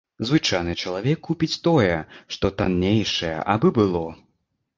Звычайны 0.27 0.73
чалавек 0.83 1.19
купіць 1.27 1.59
тое, 1.67 1.91
што 2.37 2.51
таннейшае, 2.63 3.37
абы 3.55 3.75
было. 3.79 4.05